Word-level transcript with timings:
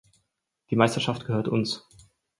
Die 0.71 0.75
Meisterschaft 0.75 1.27
gehört 1.27 1.47
uns! 1.47 1.87